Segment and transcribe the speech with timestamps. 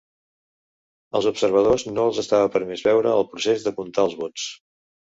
[1.19, 4.53] Als observadors no els estava permès veure el procés de contar els vots.